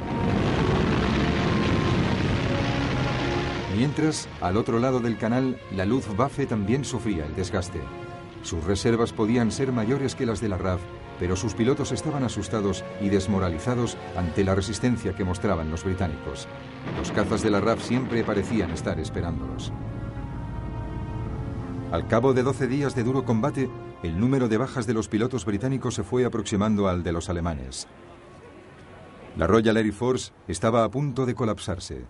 Mientras, 3.76 4.28
al 4.40 4.56
otro 4.56 4.78
lado 4.78 5.00
del 5.00 5.16
canal, 5.16 5.58
la 5.70 5.86
Luftwaffe 5.86 6.46
también 6.46 6.84
sufría 6.84 7.24
el 7.24 7.34
desgaste. 7.34 7.80
Sus 8.42 8.62
reservas 8.64 9.12
podían 9.12 9.50
ser 9.50 9.72
mayores 9.72 10.14
que 10.14 10.26
las 10.26 10.40
de 10.40 10.48
la 10.48 10.58
RAF, 10.58 10.80
pero 11.18 11.36
sus 11.36 11.54
pilotos 11.54 11.92
estaban 11.92 12.24
asustados 12.24 12.84
y 13.00 13.08
desmoralizados 13.08 13.96
ante 14.16 14.44
la 14.44 14.54
resistencia 14.54 15.14
que 15.14 15.24
mostraban 15.24 15.70
los 15.70 15.84
británicos. 15.84 16.48
Los 16.98 17.12
cazas 17.12 17.42
de 17.42 17.50
la 17.50 17.60
RAF 17.60 17.82
siempre 17.82 18.24
parecían 18.24 18.70
estar 18.72 18.98
esperándolos. 19.00 19.72
Al 21.92 22.06
cabo 22.08 22.34
de 22.34 22.42
12 22.42 22.66
días 22.66 22.94
de 22.94 23.04
duro 23.04 23.24
combate, 23.24 23.70
el 24.02 24.18
número 24.18 24.48
de 24.48 24.56
bajas 24.56 24.86
de 24.86 24.94
los 24.94 25.08
pilotos 25.08 25.44
británicos 25.44 25.94
se 25.94 26.02
fue 26.02 26.24
aproximando 26.24 26.88
al 26.88 27.02
de 27.02 27.12
los 27.12 27.30
alemanes. 27.30 27.86
La 29.36 29.46
Royal 29.46 29.76
Air 29.76 29.92
Force 29.92 30.32
estaba 30.48 30.84
a 30.84 30.90
punto 30.90 31.24
de 31.24 31.34
colapsarse. 31.34 32.04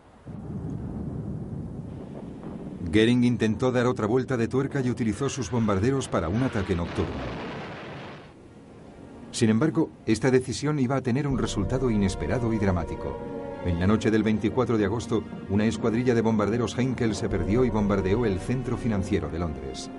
Goering 2.93 3.25
intentó 3.25 3.73
dar 3.73 3.87
otra 3.87 4.07
vuelta 4.07 4.37
de 4.37 4.49
tuerca 4.49 4.83
y 4.83 4.91
utilizó 4.91 5.31
sus 5.31 5.51
bombarderos 5.51 6.09
para 6.09 6.29
un 6.29 6.43
ataque 6.43 6.77
nocturno. 6.77 7.11
Sin 9.31 9.49
embargo, 9.49 9.89
esta 10.05 10.31
decisión 10.31 10.79
iba 10.79 10.97
a 10.97 11.01
tener 11.01 11.27
un 11.27 11.39
resultado 11.39 11.91
inesperado 11.91 12.53
y 12.53 12.59
dramático. 12.59 13.19
En 13.65 13.81
la 13.81 13.87
noche 13.87 14.11
del 14.11 14.23
24 14.23 14.77
de 14.77 14.85
agosto, 14.85 15.25
una 15.49 15.65
escuadrilla 15.65 16.15
de 16.15 16.21
bombarderos 16.21 16.77
Heinkel 16.77 17.15
se 17.15 17.31
perdió 17.31 17.65
y 17.65 17.71
bombardeó 17.71 18.27
el 18.27 18.39
centro 18.39 18.77
financiero 18.77 19.31
de 19.31 19.39
Londres. 19.39 19.91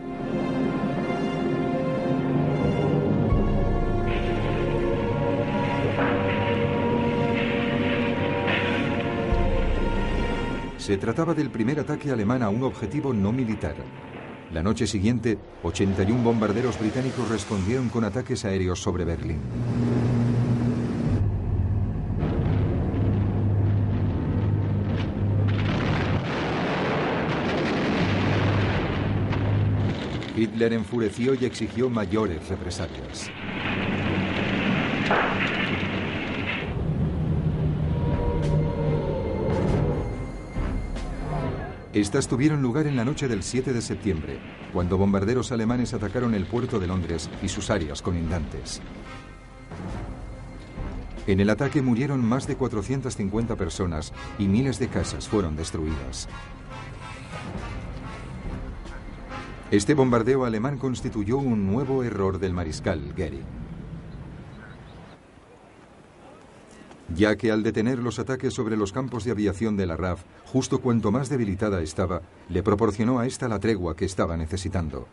Se 10.93 11.00
trataba 11.00 11.33
del 11.33 11.50
primer 11.50 11.79
ataque 11.79 12.12
alemán 12.12 12.43
a 12.43 12.50
un 12.50 12.62
objetivo 12.62 13.15
no 13.15 13.31
militar. 13.31 13.73
La 14.51 14.62
noche 14.62 14.85
siguiente, 14.85 15.39
81 15.63 16.21
bombarderos 16.21 16.79
británicos 16.79 17.27
respondieron 17.29 17.89
con 17.89 18.03
ataques 18.03 18.45
aéreos 18.45 18.79
sobre 18.79 19.03
Berlín. 19.03 19.39
Hitler 30.38 30.73
enfureció 30.73 31.33
y 31.33 31.45
exigió 31.45 31.89
mayores 31.89 32.47
represalias. 32.50 33.31
Estas 41.93 42.27
tuvieron 42.27 42.63
lugar 42.63 42.88
en 42.88 42.95
la 42.95 43.05
noche 43.05 43.27
del 43.27 43.43
7 43.43 43.71
de 43.71 43.81
septiembre, 43.81 44.39
cuando 44.73 44.97
bombarderos 44.97 45.51
alemanes 45.51 45.93
atacaron 45.93 46.33
el 46.33 46.47
puerto 46.47 46.79
de 46.79 46.88
Londres 46.88 47.29
y 47.43 47.50
sus 47.50 47.69
áreas 47.69 48.01
colindantes. 48.01 48.81
En 51.27 51.39
el 51.39 51.51
ataque 51.51 51.83
murieron 51.83 52.25
más 52.25 52.48
de 52.48 52.55
450 52.55 53.55
personas 53.55 54.11
y 54.39 54.48
miles 54.48 54.79
de 54.79 54.87
casas 54.87 55.27
fueron 55.27 55.55
destruidas. 55.55 56.27
Este 59.70 59.94
bombardeo 59.94 60.46
alemán 60.46 60.79
constituyó 60.79 61.37
un 61.37 61.72
nuevo 61.72 62.03
error 62.03 62.39
del 62.39 62.53
mariscal 62.53 63.13
Goering. 63.15 63.62
Ya 67.15 67.35
que 67.35 67.51
al 67.51 67.63
detener 67.63 67.99
los 67.99 68.19
ataques 68.19 68.53
sobre 68.53 68.77
los 68.77 68.91
campos 68.91 69.23
de 69.23 69.31
aviación 69.31 69.77
de 69.77 69.85
la 69.85 69.97
RAF, 69.97 70.23
justo 70.45 70.79
cuanto 70.79 71.11
más 71.11 71.29
debilitada 71.29 71.81
estaba, 71.81 72.21
le 72.49 72.63
proporcionó 72.63 73.19
a 73.19 73.25
esta 73.25 73.47
la 73.47 73.59
tregua 73.59 73.95
que 73.95 74.05
estaba 74.05 74.37
necesitando. 74.37 75.07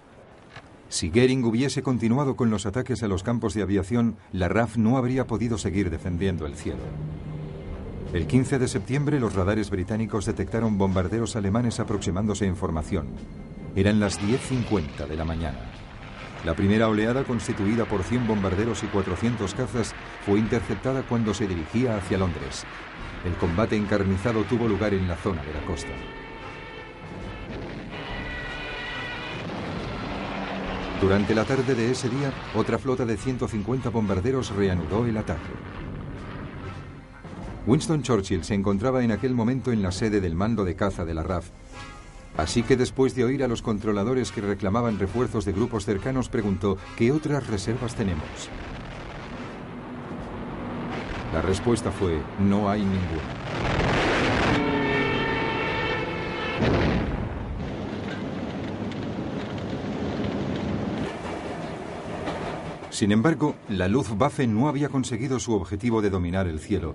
Si 0.89 1.09
Goering 1.09 1.45
hubiese 1.45 1.83
continuado 1.83 2.35
con 2.35 2.51
los 2.51 2.67
ataques 2.67 3.03
a 3.03 3.09
los 3.09 3.23
campos 3.23 3.55
de 3.55 3.63
aviación, 3.63 4.17
la 4.33 4.49
RAF 4.49 4.77
no 4.77 4.97
habría 4.97 5.27
podido 5.27 5.57
seguir 5.57 5.89
defendiendo 5.89 6.47
el 6.47 6.57
cielo. 6.57 6.81
El 8.13 8.27
15 8.27 8.59
de 8.59 8.67
septiembre 8.67 9.21
los 9.21 9.35
radares 9.35 9.71
británicos 9.71 10.27
detectaron 10.27 10.79
bombarderos 10.79 11.37
alemanes 11.37 11.79
aproximándose 11.79 12.47
en 12.47 12.57
formación. 12.57 13.07
Eran 13.77 14.01
las 14.01 14.21
10.50 14.21 15.07
de 15.07 15.17
la 15.17 15.25
mañana. 15.25 15.80
La 16.45 16.55
primera 16.55 16.89
oleada, 16.89 17.25
constituida 17.25 17.85
por 17.85 18.03
100 18.03 18.27
bombarderos 18.27 18.83
y 18.83 18.87
400 18.87 19.55
cazas, 19.55 19.95
fue 20.25 20.39
interceptada 20.39 21.03
cuando 21.03 21.35
se 21.35 21.47
dirigía 21.47 21.97
hacia 21.97 22.17
Londres. 22.17 22.65
El 23.27 23.35
combate 23.35 23.77
encarnizado 23.77 24.45
tuvo 24.45 24.67
lugar 24.67 24.95
en 24.95 25.07
la 25.07 25.17
zona 25.17 25.43
de 25.43 25.53
la 25.53 25.61
costa. 25.67 25.91
Durante 31.03 31.35
la 31.35 31.45
tarde 31.45 31.75
de 31.75 31.91
ese 31.91 32.09
día, 32.09 32.33
otra 32.55 32.79
flota 32.79 33.05
de 33.05 33.19
150 33.19 33.91
bombarderos 33.91 34.51
reanudó 34.55 35.05
el 35.05 35.19
ataque. 35.19 35.41
Winston 37.67 38.03
Churchill 38.03 38.45
se 38.45 38.55
encontraba 38.55 39.05
en 39.05 39.13
aquel 39.13 39.35
momento 39.35 39.73
en 39.73 39.83
la 39.83 39.93
sede 39.93 40.23
del 40.23 40.35
mando 40.35 40.65
de 40.65 40.75
caza 40.75 41.05
de 41.05 41.13
la 41.13 41.23
RAF 41.23 41.51
Así 42.37 42.63
que 42.63 42.77
después 42.77 43.15
de 43.15 43.25
oír 43.25 43.43
a 43.45 43.49
los 43.49 43.63
controladores 43.63 44.33
que 44.33 44.41
reclamaban 44.41 44.99
refuerzos 44.99 45.45
de 45.45 45.53
grupos 45.53 45.85
cercanos, 45.85 46.29
preguntó, 46.29 46.79
¿qué 46.97 47.13
otras 47.13 47.47
reservas 47.47 47.95
tenemos? 47.95 48.49
La 51.33 51.43
respuesta 51.43 51.91
fue, 51.91 52.19
no 52.41 52.69
hay 52.71 52.81
ninguna. 52.81 53.41
Sin 62.91 63.13
embargo, 63.13 63.55
la 63.71 63.89
Luftwaffe 63.89 64.47
no 64.47 64.69
había 64.69 64.91
conseguido 64.91 65.39
su 65.41 65.55
objetivo 65.55 66.03
de 66.03 66.11
dominar 66.11 66.47
el 66.47 66.61
cielo, 66.61 66.95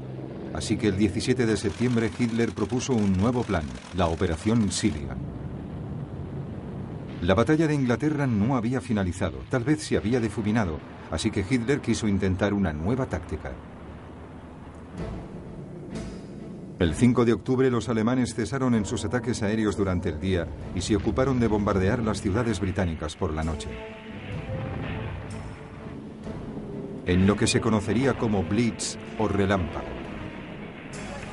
Así 0.55 0.77
que 0.77 0.87
el 0.87 0.97
17 0.97 1.45
de 1.45 1.57
septiembre 1.57 2.09
Hitler 2.17 2.53
propuso 2.53 2.93
un 2.93 3.17
nuevo 3.17 3.43
plan, 3.43 3.65
la 3.93 4.07
Operación 4.07 4.71
Silia. 4.71 5.17
La 7.21 7.33
batalla 7.33 7.67
de 7.67 7.73
Inglaterra 7.73 8.25
no 8.25 8.55
había 8.55 8.79
finalizado, 8.79 9.39
tal 9.49 9.65
vez 9.65 9.83
se 9.83 9.97
había 9.97 10.21
difuminado, 10.21 10.79
así 11.11 11.29
que 11.29 11.45
Hitler 11.47 11.81
quiso 11.81 12.07
intentar 12.07 12.53
una 12.53 12.71
nueva 12.71 13.05
táctica. 13.05 13.51
El 16.79 16.95
5 16.95 17.25
de 17.25 17.33
octubre 17.33 17.69
los 17.69 17.89
alemanes 17.89 18.33
cesaron 18.33 18.75
en 18.75 18.85
sus 18.85 19.03
ataques 19.03 19.43
aéreos 19.43 19.75
durante 19.75 20.07
el 20.07 20.21
día 20.21 20.47
y 20.73 20.79
se 20.79 20.95
ocuparon 20.95 21.37
de 21.37 21.47
bombardear 21.47 22.01
las 22.01 22.21
ciudades 22.21 22.61
británicas 22.61 23.17
por 23.17 23.33
la 23.33 23.43
noche. 23.43 23.67
En 27.05 27.27
lo 27.27 27.35
que 27.35 27.45
se 27.45 27.59
conocería 27.59 28.17
como 28.17 28.41
Blitz 28.43 28.95
o 29.19 29.27
relámpago. 29.27 29.94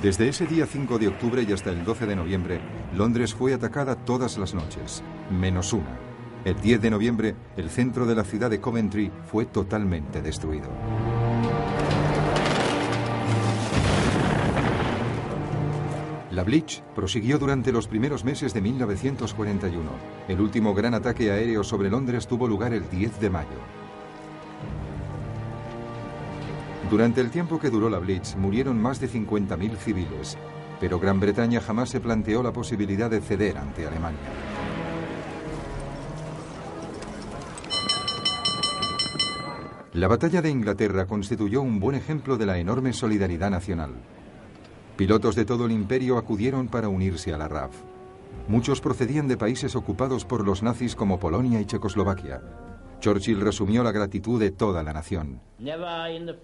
Desde 0.03 0.29
ese 0.29 0.49
día 0.49 0.67
5 0.67 0.99
de 0.99 1.07
octubre 1.07 1.47
y 1.49 1.53
hasta 1.53 1.71
el 1.71 1.85
12 1.85 2.07
de 2.07 2.17
noviembre, 2.17 2.61
Londres 2.93 3.35
fue 3.35 3.55
atacada 3.55 3.95
todas 3.95 4.37
las 4.37 4.53
noches, 4.53 5.01
menos 5.31 5.73
una. 5.73 5.97
El 6.45 6.61
10 6.61 6.83
de 6.83 6.91
noviembre, 6.91 7.37
el 7.57 7.71
centro 7.71 8.05
de 8.05 8.17
la 8.17 8.25
ciudad 8.25 8.51
de 8.51 8.61
Coventry 8.61 9.13
fue 9.31 9.47
totalmente 9.47 10.21
destruido. 10.21 10.69
La 16.33 16.43
Blitz 16.43 16.83
prosiguió 16.97 17.39
durante 17.39 17.71
los 17.71 17.87
primeros 17.87 18.25
meses 18.25 18.53
de 18.53 18.61
1941. 18.61 19.89
El 20.27 20.41
último 20.41 20.75
gran 20.75 20.95
ataque 20.95 21.31
aéreo 21.31 21.63
sobre 21.63 21.91
Londres 21.91 22.27
tuvo 22.27 22.49
lugar 22.49 22.73
el 22.75 22.91
10 22.91 23.21
de 23.21 23.31
mayo. 23.31 23.82
Durante 26.93 27.23
el 27.23 27.31
tiempo 27.31 27.59
que 27.59 27.71
duró 27.71 27.89
la 27.89 27.99
Blitz 27.99 28.37
murieron 28.37 28.79
más 28.79 29.01
de 29.01 29.09
50.000 29.09 29.77
civiles, 29.77 30.37
pero 30.79 31.01
Gran 31.01 31.21
Bretaña 31.21 31.63
jamás 31.63 31.89
se 31.89 32.01
planteó 32.01 32.43
la 32.43 32.53
posibilidad 32.53 33.09
de 33.09 33.23
ceder 33.23 33.57
ante 33.57 33.87
Alemania. 33.87 34.21
La 39.95 40.07
batalla 40.07 40.43
de 40.43 40.51
Inglaterra 40.51 41.07
constituyó 41.07 41.63
un 41.63 41.81
buen 41.81 41.97
ejemplo 41.97 42.37
de 42.37 42.45
la 42.45 42.59
enorme 42.59 42.93
solidaridad 42.93 43.49
nacional. 43.49 43.93
Pilotos 44.95 45.35
de 45.35 45.47
todo 45.47 45.65
el 45.65 45.73
imperio 45.73 46.19
acudieron 46.19 46.69
para 46.69 46.91
unirse 46.91 47.33
a 47.33 47.39
la 47.39 47.49
RAF. 47.49 47.73
Muchos 48.49 48.83
procedían 48.83 49.29
de 49.29 49.39
países 49.39 49.77
ocupados 49.77 50.27
por 50.27 50.45
los 50.45 50.63
nazis 50.63 50.95
como 50.95 51.19
Polonia 51.19 51.59
y 51.59 51.65
Checoslovaquia. 51.65 52.43
Churchill 53.03 53.41
resumió 53.41 53.83
la 53.83 53.91
gratitud 53.91 54.39
de 54.39 54.53
toda 54.53 54.85
la 54.85 54.93
nación. 54.93 55.41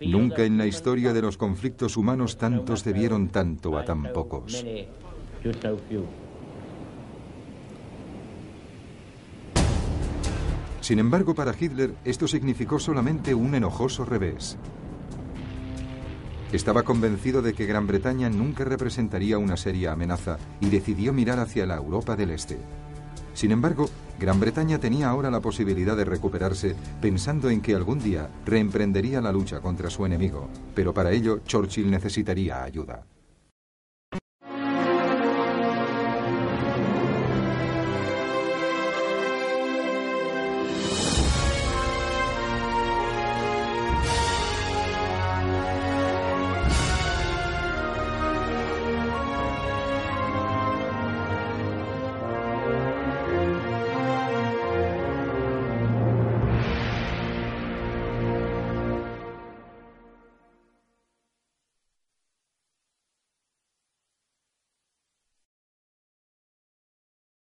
Nunca 0.01 0.43
en 0.43 0.59
la 0.59 0.67
historia 0.67 1.13
de 1.13 1.23
los 1.23 1.37
conflictos 1.37 1.97
humanos 1.97 2.37
tantos 2.37 2.83
debieron 2.83 3.29
tanto 3.29 3.79
a 3.79 3.85
tan 3.85 4.13
pocos. 4.13 4.65
Sin 10.81 10.99
embargo, 10.99 11.35
para 11.35 11.55
Hitler 11.59 11.95
esto 12.05 12.27
significó 12.27 12.81
solamente 12.81 13.35
un 13.35 13.55
enojoso 13.55 14.05
revés. 14.05 14.59
Estaba 16.51 16.83
convencido 16.83 17.41
de 17.41 17.53
que 17.55 17.67
Gran 17.67 17.87
Bretaña 17.87 18.31
nunca 18.31 18.65
representaría 18.65 19.39
una 19.39 19.57
seria 19.57 19.93
amenaza 19.93 20.39
y 20.61 20.71
decidió 20.71 21.13
mirar 21.13 21.39
hacia 21.39 21.67
la 21.67 21.77
Europa 21.77 22.17
del 22.17 22.31
Este. 22.31 22.59
Sin 23.35 23.53
embargo, 23.53 23.91
Gran 24.19 24.41
Bretaña 24.41 24.79
tenía 24.79 25.09
ahora 25.09 25.31
la 25.31 25.41
posibilidad 25.41 25.97
de 25.97 26.05
recuperarse 26.05 26.75
pensando 27.01 27.51
en 27.51 27.61
que 27.61 27.75
algún 27.75 28.01
día 28.01 28.29
reemprendería 28.45 29.21
la 29.21 29.31
lucha 29.31 29.61
contra 29.61 29.91
su 29.91 30.05
enemigo, 30.05 30.49
pero 30.75 30.93
para 30.93 31.13
ello 31.13 31.41
Churchill 31.47 31.91
necesitaría 31.91 32.65
ayuda. 32.65 33.05